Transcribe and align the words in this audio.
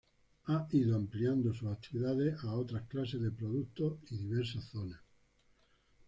Ha 0.47 0.67
ido 0.71 0.95
ampliando 0.97 1.53
sus 1.53 1.67
actividades 1.71 2.43
a 2.43 2.55
otras 2.55 2.87
clases 2.87 3.21
de 3.21 3.29
productos 3.29 3.99
y 4.09 4.17
diversas 4.17 4.63
zonas. 4.63 4.99